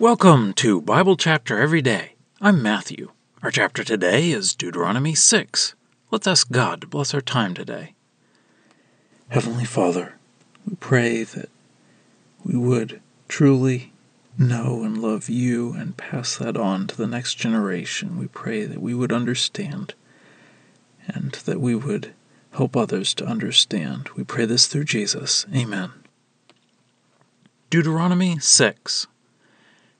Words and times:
Welcome 0.00 0.54
to 0.54 0.80
Bible 0.80 1.16
Chapter 1.16 1.60
Every 1.60 1.80
Day. 1.80 2.14
I'm 2.40 2.60
Matthew. 2.60 3.12
Our 3.44 3.52
chapter 3.52 3.84
today 3.84 4.32
is 4.32 4.52
Deuteronomy 4.52 5.14
6. 5.14 5.76
Let's 6.10 6.26
ask 6.26 6.50
God 6.50 6.80
to 6.80 6.88
bless 6.88 7.14
our 7.14 7.20
time 7.20 7.54
today. 7.54 7.94
Heavenly 9.28 9.64
Father, 9.64 10.16
we 10.68 10.74
pray 10.74 11.22
that 11.22 11.48
we 12.44 12.56
would 12.56 13.00
truly 13.28 13.92
know 14.36 14.82
and 14.82 15.00
love 15.00 15.28
you 15.28 15.74
and 15.74 15.96
pass 15.96 16.38
that 16.38 16.56
on 16.56 16.88
to 16.88 16.96
the 16.96 17.06
next 17.06 17.36
generation. 17.36 18.18
We 18.18 18.26
pray 18.26 18.64
that 18.64 18.82
we 18.82 18.94
would 18.94 19.12
understand 19.12 19.94
and 21.06 21.34
that 21.44 21.60
we 21.60 21.76
would 21.76 22.12
help 22.50 22.76
others 22.76 23.14
to 23.14 23.26
understand. 23.26 24.08
We 24.16 24.24
pray 24.24 24.44
this 24.44 24.66
through 24.66 24.86
Jesus. 24.86 25.46
Amen. 25.54 25.92
Deuteronomy 27.70 28.40
6. 28.40 29.06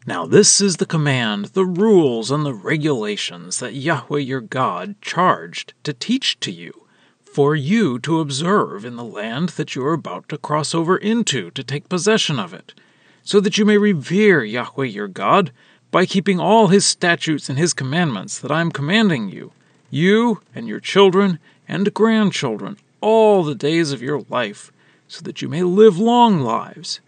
Now, 0.07 0.27
this 0.27 0.61
is 0.61 0.77
the 0.77 0.85
command, 0.85 1.47
the 1.55 1.65
rules, 1.65 2.31
and 2.31 2.45
the 2.45 2.53
regulations 2.53 3.59
that 3.61 3.73
Yahweh 3.73 4.19
your 4.19 4.43
God 4.43 4.97
charged 5.01 5.73
to 5.83 5.95
teach 5.95 6.39
to 6.41 6.53
you, 6.53 6.85
for 7.25 7.57
you 7.57 7.99
to 8.01 8.21
observe 8.21 8.85
in 8.85 8.97
the 8.97 9.05
land 9.05 9.51
that 9.51 9.75
you 9.75 9.83
are 9.87 9.95
about 9.95 10.29
to 10.29 10.37
cross 10.37 10.75
over 10.75 10.99
into 10.99 11.51
to 11.53 11.65
take 11.65 11.89
possession 11.89 12.39
of 12.39 12.53
it, 12.53 12.75
so 13.23 13.41
that 13.41 13.57
you 13.57 13.65
may 13.65 13.79
revere 13.79 14.45
Yahweh 14.45 14.85
your 14.85 15.09
God 15.09 15.51
by 15.91 16.05
keeping 16.05 16.39
all 16.39 16.67
his 16.67 16.85
statutes 16.85 17.49
and 17.49 17.59
his 17.59 17.73
commandments 17.73 18.39
that 18.39 18.51
I 18.51 18.61
am 18.61 18.71
commanding 18.71 19.31
you, 19.31 19.53
you 19.89 20.43
and 20.55 20.69
your 20.69 20.81
children 20.81 21.39
and 21.67 21.95
grandchildren, 21.95 22.77
all 23.01 23.43
the 23.43 23.55
days 23.55 23.91
of 23.91 24.03
your 24.03 24.21
life, 24.29 24.71
so 25.09 25.23
that 25.23 25.41
you 25.41 25.49
may 25.49 25.63
live 25.63 25.99
long 25.99 26.41
lives. 26.41 27.01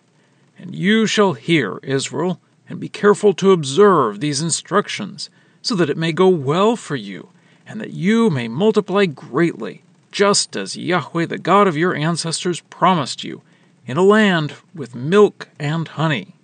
And 0.59 0.75
you 0.75 1.07
shall 1.07 1.35
hear, 1.35 1.79
Israel, 1.83 2.41
and 2.69 2.81
be 2.81 2.89
careful 2.89 3.33
to 3.35 3.53
observe 3.53 4.21
these 4.21 4.43
instructions, 4.43 5.31
so 5.63 5.75
that 5.75 5.91
it 5.91 5.97
may 5.97 6.13
go 6.13 6.29
well 6.29 6.77
for 6.77 6.97
you, 6.97 7.29
and 7.67 7.81
that 7.81 7.93
you 7.93 8.31
may 8.31 8.49
multiply 8.49 9.07
greatly, 9.07 9.83
just 10.13 10.57
as 10.57 10.77
Yahweh 10.77 11.27
the 11.27 11.39
God 11.39 11.67
of 11.67 11.77
your 11.77 11.95
ancestors 11.95 12.61
promised 12.61 13.25
you, 13.25 13.43
in 13.87 13.97
a 13.97 14.03
land 14.03 14.55
with 14.75 14.95
milk 14.95 15.49
and 15.59 15.89
honey. 15.89 16.35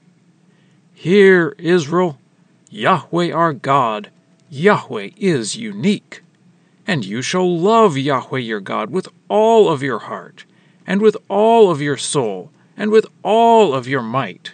Hear, 0.95 1.55
Israel, 1.59 2.19
Yahweh 2.71 3.33
our 3.33 3.53
God, 3.53 4.11
Yahweh 4.49 5.11
is 5.17 5.57
unique. 5.57 6.23
And 6.87 7.05
you 7.05 7.23
shall 7.23 7.59
love 7.59 7.97
Yahweh 7.97 8.41
your 8.41 8.61
God 8.61 8.91
with 8.91 9.09
all 9.29 9.69
of 9.69 9.83
your 9.83 10.01
heart, 10.01 10.45
and 10.87 11.01
with 11.01 11.17
all 11.29 11.71
of 11.71 11.81
your 11.81 11.97
soul, 11.97 12.51
and 12.77 12.91
with 12.91 13.07
all 13.23 13.73
of 13.73 13.87
your 13.87 14.03
might. 14.03 14.53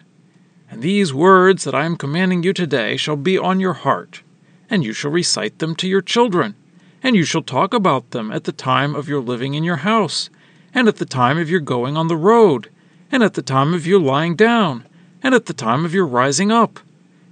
And 0.70 0.83
these 0.83 1.14
words 1.14 1.64
that 1.64 1.74
I 1.74 1.86
am 1.86 1.97
commanding 1.97 2.42
you 2.42 2.52
today 2.52 2.97
shall 2.97 3.16
be 3.16 3.38
on 3.38 3.58
your 3.58 3.72
heart, 3.72 4.22
and 4.69 4.84
you 4.84 4.92
shall 4.92 5.10
recite 5.10 5.60
them 5.60 5.75
to 5.77 5.88
your 5.88 6.02
children, 6.02 6.55
and 7.02 7.16
you 7.16 7.25
shall 7.25 7.42
talk 7.42 7.72
about 7.72 8.10
them 8.10 8.30
at 8.30 8.44
the 8.44 8.52
time 8.52 8.94
of 8.94 9.08
your 9.08 9.20
living 9.20 9.55
in 9.55 9.64
your 9.64 9.77
house, 9.77 10.28
and 10.75 10.86
at 10.86 10.97
the 10.97 11.06
time 11.06 11.38
of 11.38 11.48
your 11.48 11.60
going 11.60 11.97
on 11.97 12.08
the 12.08 12.16
road, 12.16 12.69
and 13.10 13.22
at 13.22 13.33
the 13.33 13.42
time 13.42 13.72
of 13.72 13.86
your 13.86 13.98
lying 13.98 14.36
down, 14.36 14.84
and 15.22 15.34
at 15.34 15.47
the 15.47 15.55
time 15.55 15.86
of 15.86 15.94
your 15.94 16.06
rising 16.06 16.52
up. 16.52 16.80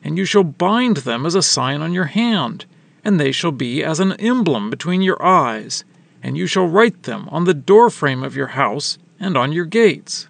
And 0.02 0.16
you 0.16 0.24
shall 0.24 0.44
bind 0.44 0.98
them 0.98 1.26
as 1.26 1.34
a 1.34 1.42
sign 1.42 1.82
on 1.82 1.92
your 1.92 2.06
hand, 2.06 2.64
and 3.04 3.20
they 3.20 3.32
shall 3.32 3.52
be 3.52 3.84
as 3.84 4.00
an 4.00 4.12
emblem 4.14 4.70
between 4.70 5.02
your 5.02 5.22
eyes, 5.22 5.84
and 6.22 6.38
you 6.38 6.46
shall 6.46 6.66
write 6.66 7.02
them 7.02 7.28
on 7.30 7.44
the 7.44 7.54
doorframe 7.54 8.22
of 8.22 8.34
your 8.34 8.48
house 8.48 8.96
and 9.20 9.36
on 9.36 9.52
your 9.52 9.66
gates. 9.66 10.26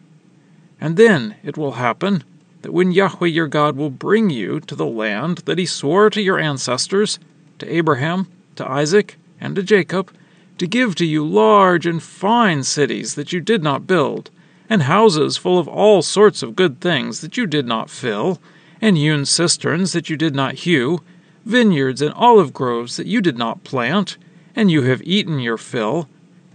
And 0.80 0.96
then 0.96 1.36
it 1.44 1.56
will 1.56 1.72
happen 1.72 2.24
that 2.66 2.72
when 2.72 2.90
Yahweh 2.90 3.28
your 3.28 3.46
God 3.46 3.76
will 3.76 3.90
bring 3.90 4.28
you 4.28 4.58
to 4.58 4.74
the 4.74 4.84
land 4.84 5.38
that 5.44 5.56
he 5.56 5.66
swore 5.66 6.10
to 6.10 6.20
your 6.20 6.40
ancestors, 6.40 7.20
to 7.60 7.72
Abraham, 7.72 8.26
to 8.56 8.68
Isaac, 8.68 9.18
and 9.40 9.54
to 9.54 9.62
Jacob, 9.62 10.10
to 10.58 10.66
give 10.66 10.96
to 10.96 11.06
you 11.06 11.24
large 11.24 11.86
and 11.86 12.02
fine 12.02 12.64
cities 12.64 13.14
that 13.14 13.32
you 13.32 13.40
did 13.40 13.62
not 13.62 13.86
build, 13.86 14.30
and 14.68 14.82
houses 14.82 15.36
full 15.36 15.60
of 15.60 15.68
all 15.68 16.02
sorts 16.02 16.42
of 16.42 16.56
good 16.56 16.80
things 16.80 17.20
that 17.20 17.36
you 17.36 17.46
did 17.46 17.68
not 17.68 17.88
fill, 17.88 18.40
and 18.80 18.96
hewn 18.96 19.24
cisterns 19.24 19.92
that 19.92 20.10
you 20.10 20.16
did 20.16 20.34
not 20.34 20.54
hew, 20.54 21.00
vineyards 21.44 22.02
and 22.02 22.12
olive 22.14 22.52
groves 22.52 22.96
that 22.96 23.06
you 23.06 23.20
did 23.20 23.38
not 23.38 23.62
plant, 23.62 24.16
and 24.56 24.72
you 24.72 24.82
have 24.82 25.00
eaten 25.04 25.38
your 25.38 25.56
fill, 25.56 26.08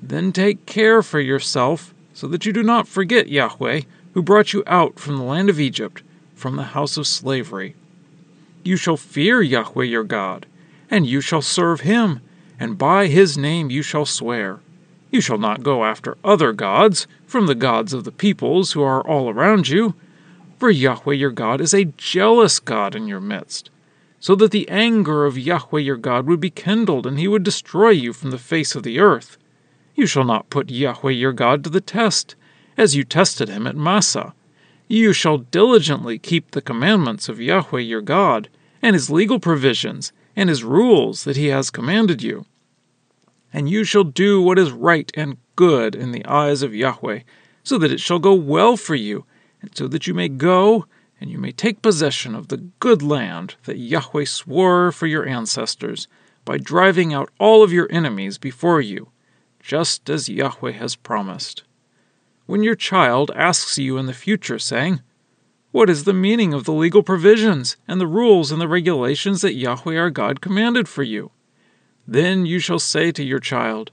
then 0.04 0.34
take 0.34 0.66
care 0.66 1.02
for 1.02 1.22
yourself, 1.22 1.94
so 2.14 2.28
that 2.28 2.46
you 2.46 2.52
do 2.52 2.64
not 2.64 2.86
forget 2.86 3.30
Yahweh, 3.30 3.84
who 4.14 4.22
brought 4.22 4.54
you 4.54 4.64
out 4.68 5.00
from 5.00 5.18
the 5.18 5.24
land 5.24 5.50
of 5.50 5.60
Egypt, 5.60 6.04
from 6.36 6.56
the 6.56 6.64
house 6.64 6.98
of 6.98 7.08
slavery. 7.08 7.76
You 8.64 8.76
shall 8.76 8.98
fear 8.98 9.42
Yahweh 9.42 9.86
your 9.86 10.04
God, 10.04 10.46
and 10.90 11.08
you 11.08 11.22
shall 11.22 11.42
serve 11.42 11.82
him, 11.82 12.20
and 12.60 12.78
by 12.78 13.08
his 13.08 13.38
name 13.38 13.72
you 13.72 13.82
shall 13.82 14.06
swear. 14.06 14.60
You 15.12 15.22
shall 15.22 15.38
not 15.38 15.64
go 15.64 15.86
after 15.86 16.18
other 16.24 16.54
gods 16.54 17.08
from 17.26 17.48
the 17.48 17.56
gods 17.56 17.94
of 17.94 18.04
the 18.04 18.12
peoples 18.12 18.74
who 18.74 18.84
are 18.84 19.06
all 19.06 19.30
around 19.30 19.70
you, 19.70 19.94
for 20.60 20.70
Yahweh 20.70 21.14
your 21.14 21.32
God 21.32 21.60
is 21.62 21.74
a 21.74 21.86
jealous 21.86 22.60
God 22.60 22.96
in 22.96 23.08
your 23.08 23.20
midst, 23.20 23.70
so 24.20 24.36
that 24.36 24.52
the 24.52 24.70
anger 24.70 25.26
of 25.26 25.40
Yahweh 25.40 25.80
your 25.80 25.98
God 25.98 26.28
would 26.28 26.40
be 26.40 26.50
kindled, 26.50 27.08
and 27.08 27.18
he 27.18 27.28
would 27.28 27.44
destroy 27.44 27.90
you 27.90 28.14
from 28.14 28.32
the 28.32 28.38
face 28.38 28.76
of 28.76 28.84
the 28.84 29.00
earth. 29.00 29.38
You 29.96 30.06
shall 30.06 30.26
not 30.26 30.50
put 30.50 30.70
Yahweh 30.70 31.12
your 31.12 31.34
God 31.34 31.64
to 31.64 31.70
the 31.70 31.82
test 31.82 32.36
as 32.78 32.96
you 32.96 33.04
tested 33.04 33.50
him 33.50 33.68
at 33.68 33.76
Massah. 33.76 34.34
You 34.88 35.14
shall 35.14 35.38
diligently 35.38 36.20
keep 36.20 36.52
the 36.52 36.62
commandments 36.62 37.30
of 37.30 37.40
Yahweh 37.40 37.80
your 37.80 38.02
God, 38.02 38.50
and 38.82 38.94
his 38.94 39.10
legal 39.10 39.40
provisions, 39.40 40.12
and 40.36 40.50
his 40.50 40.64
rules 40.64 41.24
that 41.24 41.38
he 41.38 41.48
has 41.48 41.70
commanded 41.70 42.22
you. 42.22 42.46
And 43.54 43.70
you 43.70 43.84
shall 43.84 44.04
do 44.04 44.42
what 44.42 44.60
is 44.60 44.72
right 44.72 45.12
and 45.16 45.38
good 45.56 45.96
in 45.96 46.12
the 46.12 46.26
eyes 46.26 46.62
of 46.62 46.76
Yahweh, 46.76 47.20
so 47.64 47.78
that 47.78 47.92
it 47.92 48.00
shall 48.00 48.20
go 48.20 48.34
well 48.34 48.76
for 48.76 48.96
you, 48.96 49.26
and 49.62 49.76
so 49.76 49.88
that 49.88 50.08
you 50.08 50.14
may 50.14 50.30
go 50.30 50.86
and 51.20 51.30
you 51.30 51.38
may 51.38 51.52
take 51.52 51.84
possession 51.84 52.34
of 52.34 52.48
the 52.48 52.58
good 52.80 53.04
land 53.04 53.56
that 53.66 53.78
Yahweh 53.78 54.26
swore 54.26 54.92
for 54.92 55.06
your 55.06 55.28
ancestors, 55.28 56.08
by 56.44 56.58
driving 56.58 57.14
out 57.14 57.30
all 57.40 57.62
of 57.62 57.72
your 57.72 57.88
enemies 57.92 58.40
before 58.40 58.82
you, 58.82 59.10
just 59.60 60.10
as 60.10 60.28
Yahweh 60.28 60.72
has 60.72 60.96
promised 60.96 61.64
when 62.52 62.64
your 62.64 62.76
child 62.76 63.32
asks 63.34 63.78
you 63.78 63.98
in 63.98 64.08
the 64.08 64.14
future, 64.14 64.60
saying, 64.60 65.00
What 65.72 65.90
is 65.90 66.04
the 66.04 66.12
meaning 66.12 66.54
of 66.54 66.66
the 66.66 66.74
legal 66.74 67.02
provisions 67.02 67.78
and 67.88 68.02
the 68.02 68.06
rules 68.06 68.52
and 68.52 68.60
the 68.60 68.68
regulations 68.68 69.40
that 69.40 69.54
Yahweh 69.54 69.96
our 69.96 70.10
God 70.10 70.42
commanded 70.42 70.90
for 70.90 71.02
you? 71.02 71.32
Then 72.06 72.46
you 72.46 72.60
shall 72.60 72.78
say 72.78 73.10
to 73.14 73.24
your 73.24 73.40
child, 73.40 73.92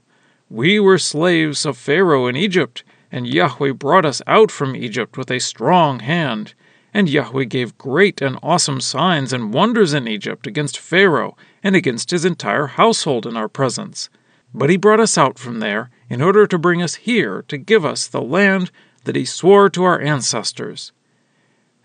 We 0.49 0.77
were 0.77 0.97
slaves 0.97 1.65
of 1.65 1.77
Pharaoh 1.77 2.27
in 2.27 2.35
Egypt, 2.35 2.83
and 3.09 3.25
Yahweh 3.25 3.71
brought 3.71 4.03
us 4.03 4.21
out 4.27 4.51
from 4.51 4.75
Egypt 4.75 5.17
with 5.17 5.31
a 5.31 5.39
strong 5.39 6.01
hand. 6.01 6.53
And 6.93 7.07
Yahweh 7.07 7.45
gave 7.45 7.77
great 7.77 8.21
and 8.21 8.37
awesome 8.43 8.81
signs 8.81 9.31
and 9.31 9.53
wonders 9.53 9.93
in 9.93 10.05
Egypt 10.05 10.45
against 10.45 10.77
Pharaoh 10.77 11.37
and 11.63 11.77
against 11.77 12.11
his 12.11 12.25
entire 12.25 12.67
household 12.67 13.25
in 13.25 13.37
our 13.37 13.47
presence. 13.47 14.09
But 14.53 14.69
he 14.69 14.75
brought 14.75 14.99
us 14.99 15.17
out 15.17 15.39
from 15.39 15.59
there 15.61 15.91
in 16.09 16.21
order 16.21 16.47
to 16.47 16.57
bring 16.57 16.81
us 16.81 16.95
here 16.95 17.43
to 17.47 17.57
give 17.57 17.85
us 17.85 18.07
the 18.07 18.21
land 18.21 18.71
that 19.03 19.15
he 19.15 19.25
swore 19.25 19.69
to 19.69 19.83
our 19.83 20.01
ancestors. 20.01 20.91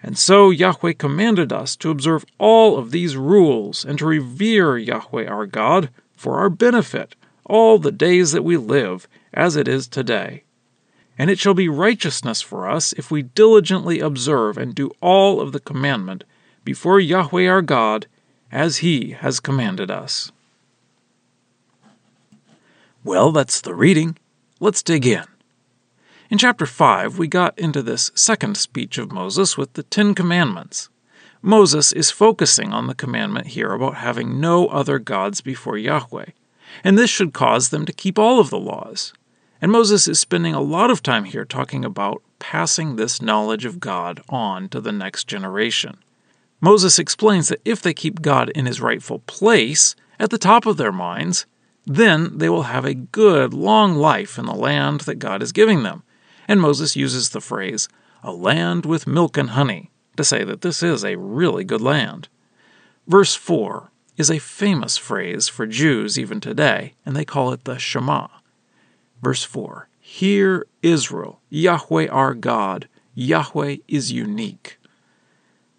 And 0.03 0.19
so 0.19 0.51
Yahweh 0.51 0.95
commanded 0.95 1.53
us 1.53 1.77
to 1.77 1.91
observe 1.91 2.25
all 2.39 2.77
of 2.77 2.91
these 2.91 3.17
rules 3.17 3.85
and 3.85 3.99
to 3.99 4.07
revere 4.07 4.77
Yahweh 4.77 5.27
our 5.27 5.47
God 5.47 5.91
for 6.17 6.39
our 6.39 6.51
benefit 6.51 7.15
all 7.47 7.79
the 7.79 7.93
days 7.93 8.33
that 8.33 8.43
we 8.43 8.57
live, 8.57 9.07
as 9.33 9.57
it 9.57 9.69
is 9.69 9.87
today. 9.87 10.45
And 11.19 11.31
it 11.31 11.39
shall 11.39 11.55
be 11.55 11.69
righteousness 11.69 12.41
for 12.41 12.69
us 12.69 12.93
if 12.95 13.11
we 13.11 13.23
diligently 13.23 14.01
observe 14.01 14.59
and 14.59 14.75
do 14.75 14.91
all 15.01 15.41
of 15.41 15.53
the 15.53 15.61
commandment 15.61 16.25
before 16.65 16.99
Yahweh 16.99 17.47
our 17.47 17.62
God, 17.62 18.06
as 18.50 18.79
he 18.79 19.11
has 19.11 19.41
commanded 19.41 19.91
us. 19.91 20.32
Well, 23.05 23.33
that's 23.33 23.61
the 23.61 23.75
reading. 23.75 24.17
Let's 24.61 24.83
dig 24.83 25.06
in. 25.06 25.25
In 26.31 26.39
chapter 26.39 26.65
5, 26.65 27.19
we 27.19 27.29
got 27.29 27.59
into 27.59 27.83
this 27.83 28.11
second 28.15 28.56
speech 28.56 28.97
of 28.97 29.12
Moses 29.12 29.59
with 29.59 29.75
the 29.75 29.83
Ten 29.83 30.15
Commandments. 30.15 30.89
Moses 31.43 31.93
is 31.93 32.11
focusing 32.11 32.73
on 32.73 32.87
the 32.87 32.95
commandment 32.95 33.49
here 33.49 33.73
about 33.73 33.97
having 33.97 34.41
no 34.41 34.69
other 34.69 34.99
gods 34.99 35.43
before 35.43 35.77
Yahweh, 35.77 36.31
and 36.83 36.97
this 36.97 37.11
should 37.11 37.35
cause 37.35 37.69
them 37.69 37.85
to 37.85 37.93
keep 37.93 38.19
all 38.19 38.41
of 38.41 38.49
the 38.49 38.59
laws. 38.59 39.12
And 39.61 39.71
Moses 39.71 40.09
is 40.09 40.19
spending 40.19 40.55
a 40.55 40.62
lot 40.62 40.91
of 40.91 41.03
time 41.03 41.25
here 41.25 41.45
talking 41.45 41.85
about 41.85 42.23
passing 42.39 42.97
this 42.97 43.21
knowledge 43.21 43.67
of 43.67 43.81
God 43.81 44.23
on 44.31 44.71
to 44.71 44.81
the 44.81 44.93
next 44.93 45.29
generation. 45.29 45.99
Moses 46.59 46.99
explains 46.99 47.49
that 47.49 47.61
if 47.67 47.83
they 47.83 47.93
keep 47.93 48.23
God 48.23 48.49
in 48.55 48.65
his 48.65 48.81
rightful 48.81 49.19
place, 49.27 49.95
at 50.19 50.31
the 50.31 50.39
top 50.39 50.65
of 50.65 50.79
their 50.79 50.93
minds, 50.93 51.45
then 51.86 52.38
they 52.38 52.48
will 52.48 52.64
have 52.64 52.84
a 52.84 52.94
good, 52.94 53.52
long 53.52 53.94
life 53.94 54.38
in 54.38 54.46
the 54.46 54.54
land 54.54 55.00
that 55.00 55.16
God 55.16 55.42
is 55.42 55.52
giving 55.52 55.82
them. 55.82 56.02
And 56.48 56.60
Moses 56.60 56.96
uses 56.96 57.31
the 57.31 57.40
phrase, 57.40 57.88
a 58.22 58.32
land 58.32 58.86
with 58.86 59.06
milk 59.06 59.36
and 59.36 59.50
honey, 59.50 59.90
to 60.16 60.25
say 60.25 60.44
that 60.44 60.62
this 60.62 60.82
is 60.82 61.04
a 61.04 61.16
really 61.16 61.64
good 61.64 61.81
land. 61.81 62.28
Verse 63.06 63.34
4 63.34 63.90
is 64.16 64.31
a 64.31 64.38
famous 64.38 64.96
phrase 64.96 65.48
for 65.48 65.66
Jews 65.66 66.19
even 66.19 66.40
today, 66.40 66.94
and 67.04 67.16
they 67.16 67.25
call 67.25 67.52
it 67.52 67.64
the 67.64 67.78
Shema. 67.78 68.28
Verse 69.22 69.44
4 69.44 69.88
Hear, 70.00 70.66
Israel, 70.82 71.40
Yahweh 71.48 72.08
our 72.08 72.34
God, 72.34 72.88
Yahweh 73.14 73.76
is 73.88 74.12
unique. 74.12 74.78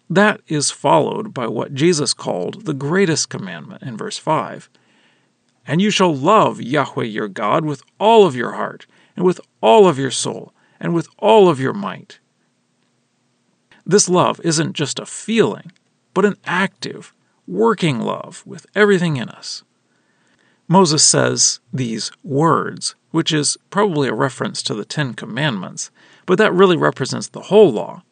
That 0.08 0.40
is 0.46 0.70
followed 0.70 1.34
by 1.34 1.46
what 1.48 1.74
Jesus 1.74 2.14
called 2.14 2.64
the 2.64 2.74
greatest 2.74 3.28
commandment 3.28 3.82
in 3.82 3.96
verse 3.96 4.18
5. 4.18 4.68
And 5.66 5.82
you 5.82 5.90
shall 5.90 6.14
love 6.14 6.60
Yahweh 6.60 7.04
your 7.04 7.28
God 7.28 7.64
with 7.64 7.82
all 7.98 8.26
of 8.26 8.36
your 8.36 8.52
heart, 8.52 8.86
and 9.16 9.24
with 9.24 9.40
all 9.60 9.88
of 9.88 9.98
your 9.98 10.10
soul, 10.10 10.52
and 10.78 10.94
with 10.94 11.08
all 11.18 11.48
of 11.48 11.58
your 11.58 11.72
might. 11.72 12.18
This 13.84 14.08
love 14.08 14.40
isn't 14.42 14.74
just 14.74 14.98
a 14.98 15.06
feeling, 15.06 15.72
but 16.14 16.24
an 16.24 16.36
active, 16.44 17.12
working 17.46 18.00
love 18.00 18.42
with 18.46 18.66
everything 18.74 19.16
in 19.16 19.28
us. 19.28 19.62
Moses 20.68 21.04
says 21.04 21.60
these 21.72 22.10
words, 22.24 22.96
which 23.12 23.32
is 23.32 23.56
probably 23.70 24.08
a 24.08 24.14
reference 24.14 24.62
to 24.62 24.74
the 24.74 24.84
Ten 24.84 25.14
Commandments, 25.14 25.90
but 26.26 26.38
that 26.38 26.52
really 26.52 26.76
represents 26.76 27.28
the 27.28 27.42
whole 27.42 27.72
law. 27.72 28.02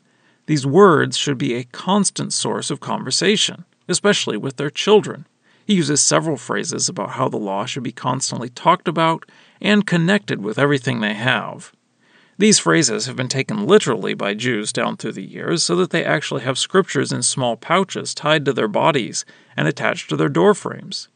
These 0.47 0.67
words 0.67 1.17
should 1.17 1.39
be 1.39 1.55
a 1.55 1.65
constant 1.65 2.33
source 2.33 2.71
of 2.71 2.79
conversation, 2.79 3.65
especially 3.89 4.37
with 4.37 4.57
their 4.57 4.71
children. 4.71 5.27
He 5.65 5.75
uses 5.75 6.03
several 6.03 6.37
phrases 6.37 6.89
about 6.89 7.11
how 7.11 7.29
the 7.29 7.37
law 7.37 7.65
should 7.65 7.83
be 7.83 7.93
constantly 7.93 8.51
talked 8.51 8.89
about 8.89 9.25
and 9.61 9.87
connected 9.87 10.43
with 10.43 10.59
everything 10.59 11.01
they 11.01 11.15
have. 11.15 11.73
These 12.37 12.59
phrases 12.59 13.07
have 13.07 13.17
been 13.17 13.29
taken 13.29 13.67
literally 13.67 14.15
by 14.15 14.35
Jews 14.35 14.73
down 14.73 14.97
through 14.97 15.13
the 15.13 15.23
years 15.23 15.63
so 15.63 15.77
that 15.77 15.91
they 15.91 16.05
actually 16.05 16.43
have 16.43 16.59
scriptures 16.59 17.13
in 17.13 17.23
small 17.23 17.57
pouches 17.57 18.13
tied 18.13 18.45
to 18.45 18.53
their 18.53 18.69
bodies 18.69 19.25
and 19.57 19.69
attached 19.69 20.09
to 20.11 20.17
their 20.17 20.29
door 20.29 20.53
frames. 20.53 21.09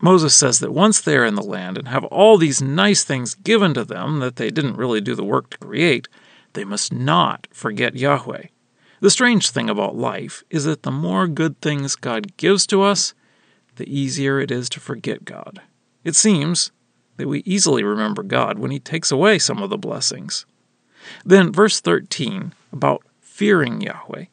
Moses 0.00 0.34
says 0.34 0.58
that 0.60 0.72
once 0.72 1.00
they 1.00 1.16
are 1.16 1.24
in 1.24 1.34
the 1.34 1.42
land 1.42 1.78
and 1.78 1.88
have 1.88 2.04
all 2.04 2.38
these 2.38 2.62
nice 2.62 3.04
things 3.04 3.34
given 3.34 3.74
to 3.74 3.84
them 3.84 4.20
that 4.20 4.36
they 4.36 4.50
didn't 4.50 4.76
really 4.76 5.00
do 5.00 5.14
the 5.14 5.24
work 5.24 5.50
to 5.50 5.58
create, 5.58 6.08
they 6.54 6.64
must 6.64 6.92
not 6.92 7.46
forget 7.50 7.94
Yahweh. 7.94 8.46
The 9.00 9.10
strange 9.10 9.50
thing 9.50 9.68
about 9.68 9.94
life 9.94 10.42
is 10.50 10.64
that 10.64 10.82
the 10.82 10.90
more 10.90 11.28
good 11.28 11.60
things 11.60 11.96
God 11.96 12.36
gives 12.36 12.66
to 12.68 12.82
us, 12.82 13.14
the 13.76 13.92
easier 13.92 14.40
it 14.40 14.50
is 14.50 14.68
to 14.70 14.80
forget 14.80 15.24
God. 15.24 15.62
It 16.04 16.16
seems 16.16 16.72
that 17.16 17.28
we 17.28 17.40
easily 17.40 17.82
remember 17.82 18.22
God 18.22 18.58
when 18.58 18.70
He 18.70 18.78
takes 18.78 19.10
away 19.10 19.38
some 19.38 19.62
of 19.62 19.70
the 19.70 19.78
blessings. 19.78 20.46
Then, 21.24 21.52
verse 21.52 21.80
13 21.80 22.52
about 22.72 23.02
fearing 23.20 23.80
Yahweh 23.80 24.26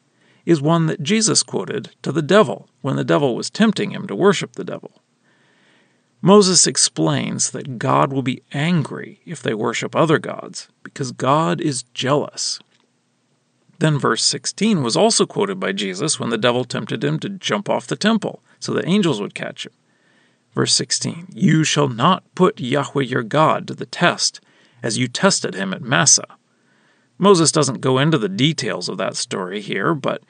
is 0.44 0.60
one 0.60 0.86
that 0.86 1.02
Jesus 1.02 1.42
quoted 1.42 1.90
to 2.02 2.12
the 2.12 2.22
devil 2.22 2.68
when 2.80 2.96
the 2.96 3.04
devil 3.04 3.34
was 3.34 3.50
tempting 3.50 3.90
him 3.90 4.06
to 4.06 4.14
worship 4.14 4.52
the 4.52 4.64
devil. 4.64 5.02
Moses 6.20 6.66
explains 6.66 7.50
that 7.50 7.78
God 7.78 8.12
will 8.12 8.22
be 8.22 8.42
angry 8.52 9.20
if 9.26 9.42
they 9.42 9.54
worship 9.54 9.94
other 9.94 10.18
gods 10.18 10.68
because 10.82 11.12
God 11.12 11.60
is 11.60 11.82
jealous. 11.94 12.60
Then, 13.78 13.98
verse 13.98 14.24
16 14.24 14.82
was 14.82 14.96
also 14.96 15.26
quoted 15.26 15.60
by 15.60 15.72
Jesus 15.72 16.18
when 16.18 16.30
the 16.30 16.38
devil 16.38 16.64
tempted 16.64 17.04
him 17.04 17.18
to 17.18 17.28
jump 17.28 17.68
off 17.68 17.86
the 17.86 17.96
temple 17.96 18.42
so 18.64 18.72
the 18.72 18.88
angels 18.88 19.20
would 19.20 19.34
catch 19.34 19.66
him. 19.66 19.72
Verse 20.54 20.72
16 20.72 21.28
You 21.34 21.64
shall 21.64 21.88
not 21.88 22.24
put 22.34 22.60
Yahweh 22.60 23.02
your 23.02 23.22
God 23.22 23.68
to 23.68 23.74
the 23.74 23.84
test, 23.84 24.40
as 24.82 24.96
you 24.96 25.06
tested 25.06 25.54
him 25.54 25.74
at 25.74 25.82
Massah. 25.82 26.38
Moses 27.18 27.52
doesn't 27.52 27.82
go 27.82 27.98
into 27.98 28.16
the 28.16 28.28
details 28.28 28.88
of 28.88 28.96
that 28.96 29.16
story 29.16 29.60
here, 29.60 29.94
but 29.94 30.22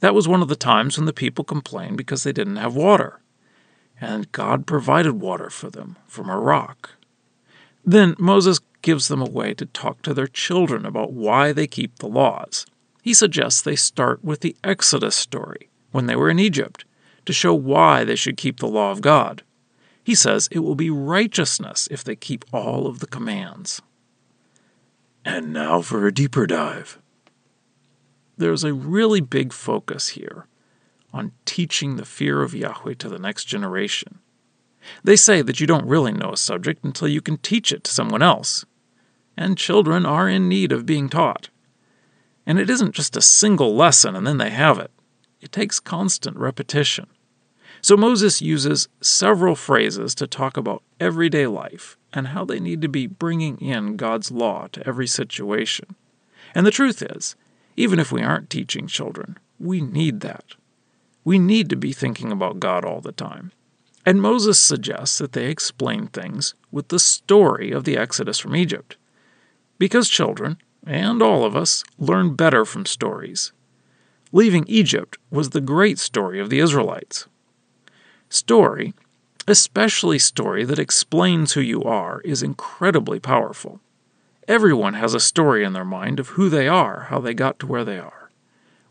that 0.00 0.14
was 0.14 0.26
one 0.26 0.40
of 0.40 0.48
the 0.48 0.56
times 0.56 0.96
when 0.96 1.04
the 1.04 1.12
people 1.12 1.44
complained 1.44 1.98
because 1.98 2.22
they 2.22 2.32
didn't 2.32 2.56
have 2.56 2.74
water. 2.74 3.20
And 4.00 4.32
God 4.32 4.66
provided 4.66 5.20
water 5.20 5.50
for 5.50 5.68
them 5.68 5.96
from 6.06 6.30
a 6.30 6.38
rock. 6.38 6.92
Then 7.84 8.14
Moses 8.18 8.60
gives 8.80 9.08
them 9.08 9.20
a 9.20 9.30
way 9.30 9.52
to 9.52 9.66
talk 9.66 10.00
to 10.02 10.14
their 10.14 10.26
children 10.26 10.86
about 10.86 11.12
why 11.12 11.52
they 11.52 11.66
keep 11.66 11.98
the 11.98 12.08
laws. 12.08 12.64
He 13.02 13.12
suggests 13.12 13.60
they 13.60 13.76
start 13.76 14.24
with 14.24 14.40
the 14.40 14.56
Exodus 14.64 15.14
story, 15.14 15.68
when 15.90 16.06
they 16.06 16.16
were 16.16 16.30
in 16.30 16.38
Egypt, 16.38 16.86
to 17.26 17.32
show 17.32 17.54
why 17.54 18.04
they 18.04 18.16
should 18.16 18.36
keep 18.36 18.60
the 18.60 18.66
law 18.66 18.90
of 18.90 19.00
God. 19.00 19.42
He 20.02 20.14
says 20.14 20.48
it 20.50 20.58
will 20.58 20.74
be 20.74 20.90
righteousness 20.90 21.88
if 21.90 22.04
they 22.04 22.16
keep 22.16 22.44
all 22.52 22.86
of 22.86 22.98
the 22.98 23.06
commands. 23.06 23.80
And 25.24 25.52
now 25.52 25.80
for 25.80 26.06
a 26.06 26.12
deeper 26.12 26.46
dive. 26.46 26.98
There's 28.36 28.64
a 28.64 28.74
really 28.74 29.20
big 29.20 29.52
focus 29.52 30.10
here 30.10 30.46
on 31.12 31.32
teaching 31.44 31.96
the 31.96 32.04
fear 32.04 32.42
of 32.42 32.54
Yahweh 32.54 32.94
to 32.94 33.08
the 33.08 33.18
next 33.18 33.44
generation. 33.44 34.18
They 35.02 35.16
say 35.16 35.40
that 35.40 35.60
you 35.60 35.66
don't 35.66 35.86
really 35.86 36.12
know 36.12 36.32
a 36.32 36.36
subject 36.36 36.84
until 36.84 37.08
you 37.08 37.22
can 37.22 37.38
teach 37.38 37.72
it 37.72 37.84
to 37.84 37.90
someone 37.90 38.22
else. 38.22 38.66
And 39.36 39.56
children 39.56 40.04
are 40.04 40.28
in 40.28 40.48
need 40.48 40.72
of 40.72 40.84
being 40.84 41.08
taught. 41.08 41.48
And 42.44 42.58
it 42.58 42.68
isn't 42.68 42.94
just 42.94 43.16
a 43.16 43.22
single 43.22 43.74
lesson 43.74 44.14
and 44.14 44.26
then 44.26 44.38
they 44.38 44.50
have 44.50 44.78
it, 44.78 44.90
it 45.40 45.52
takes 45.52 45.80
constant 45.80 46.36
repetition. 46.36 47.06
So 47.84 47.98
Moses 47.98 48.40
uses 48.40 48.88
several 49.02 49.54
phrases 49.54 50.14
to 50.14 50.26
talk 50.26 50.56
about 50.56 50.82
everyday 50.98 51.46
life 51.46 51.98
and 52.14 52.28
how 52.28 52.46
they 52.46 52.58
need 52.58 52.80
to 52.80 52.88
be 52.88 53.06
bringing 53.06 53.58
in 53.58 53.96
God's 53.96 54.30
law 54.30 54.68
to 54.72 54.88
every 54.88 55.06
situation. 55.06 55.94
And 56.54 56.64
the 56.64 56.70
truth 56.70 57.02
is, 57.02 57.36
even 57.76 57.98
if 57.98 58.10
we 58.10 58.22
aren't 58.22 58.48
teaching 58.48 58.86
children, 58.86 59.36
we 59.60 59.82
need 59.82 60.20
that. 60.20 60.54
We 61.24 61.38
need 61.38 61.68
to 61.68 61.76
be 61.76 61.92
thinking 61.92 62.32
about 62.32 62.58
God 62.58 62.86
all 62.86 63.02
the 63.02 63.12
time. 63.12 63.52
And 64.06 64.22
Moses 64.22 64.58
suggests 64.58 65.18
that 65.18 65.32
they 65.32 65.50
explain 65.50 66.06
things 66.06 66.54
with 66.72 66.88
the 66.88 66.98
story 66.98 67.70
of 67.70 67.84
the 67.84 67.98
Exodus 67.98 68.38
from 68.38 68.56
Egypt. 68.56 68.96
Because 69.78 70.08
children, 70.08 70.56
and 70.86 71.20
all 71.20 71.44
of 71.44 71.54
us, 71.54 71.84
learn 71.98 72.34
better 72.34 72.64
from 72.64 72.86
stories. 72.86 73.52
Leaving 74.32 74.64
Egypt 74.68 75.18
was 75.30 75.50
the 75.50 75.60
great 75.60 75.98
story 75.98 76.40
of 76.40 76.48
the 76.48 76.60
Israelites. 76.60 77.26
Story, 78.34 78.94
especially 79.46 80.18
story 80.18 80.64
that 80.64 80.80
explains 80.80 81.52
who 81.52 81.60
you 81.60 81.84
are, 81.84 82.20
is 82.22 82.42
incredibly 82.42 83.20
powerful. 83.20 83.78
Everyone 84.48 84.94
has 84.94 85.14
a 85.14 85.20
story 85.20 85.62
in 85.62 85.72
their 85.72 85.84
mind 85.84 86.18
of 86.18 86.30
who 86.30 86.48
they 86.48 86.66
are, 86.66 87.06
how 87.10 87.20
they 87.20 87.32
got 87.32 87.60
to 87.60 87.68
where 87.68 87.84
they 87.84 87.96
are. 87.96 88.32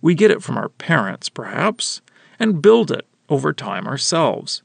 We 0.01 0.15
get 0.15 0.31
it 0.31 0.41
from 0.41 0.57
our 0.57 0.69
parents, 0.69 1.27
perhaps, 1.27 1.99
and 2.39 2.61
build 2.61 2.89
it 2.89 3.05
over 3.27 3.51
time 3.51 3.85
ourselves. 3.85 4.63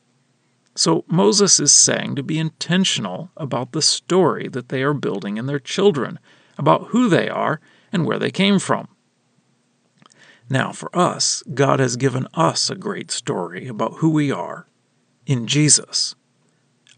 So 0.77 1.05
Moses 1.09 1.59
is 1.59 1.73
saying 1.73 2.15
to 2.15 2.23
be 2.23 2.39
intentional 2.39 3.33
about 3.37 3.73
the 3.73 3.83
story 3.83 4.47
that 4.47 4.69
they 4.69 4.85
are 4.85 4.95
building 4.95 5.39
in 5.39 5.47
their 5.47 5.59
children, 5.59 6.21
about 6.57 6.91
who 6.91 7.09
they 7.09 7.29
are 7.29 7.61
and 7.93 8.07
where 8.07 8.21
they 8.21 8.31
came 8.31 8.61
from. 8.61 8.87
Now, 10.49 10.73
for 10.73 10.97
us, 10.97 11.43
God 11.53 11.79
has 11.79 11.97
given 11.97 12.27
us 12.33 12.71
a 12.71 12.75
great 12.75 13.11
story 13.11 13.69
about 13.69 13.97
who 13.97 14.09
we 14.09 14.31
are 14.33 14.68
in 15.29 15.47
Jesus. 15.47 16.17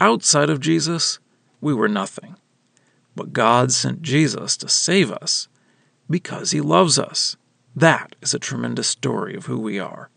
Outside 0.01 0.49
of 0.49 0.61
Jesus, 0.61 1.19
we 1.61 1.75
were 1.75 1.89
nothing. 1.89 2.37
But 3.15 3.35
God 3.35 3.73
sent 3.73 4.01
Jesus 4.01 4.57
to 4.59 4.69
save 4.69 5.11
us 5.13 5.49
because 6.09 6.53
He 6.53 6.61
loves 6.61 6.99
us. 6.99 7.37
That 7.75 8.15
is 8.23 8.33
a 8.33 8.39
tremendous 8.39 8.89
story 8.89 9.35
of 9.35 9.47
who 9.47 9.59
we 9.59 9.79
are, 9.79 10.11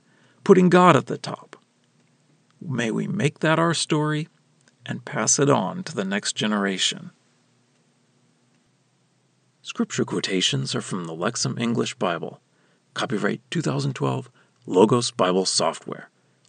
putting 0.43 0.69
God 0.69 0.95
at 0.95 1.07
the 1.07 1.17
top. 1.17 1.57
May 2.61 2.91
we 2.91 3.07
make 3.07 3.39
that 3.39 3.59
our 3.59 3.73
story 3.73 4.29
and 4.85 5.03
pass 5.03 5.39
it 5.39 5.49
on 5.49 5.83
to 5.83 5.95
the 5.95 6.05
next 6.05 6.35
generation. 6.35 7.11
Scripture 9.63 10.05
quotations 10.05 10.75
are 10.75 10.81
from 10.81 11.05
the 11.05 11.15
Lexham 11.15 11.59
English 11.59 11.95
Bible. 11.95 12.41
Copyright 12.93 13.41
2012, 13.49 14.29
Logos 14.67 15.09
Bible 15.09 15.45
Software. 15.45 16.09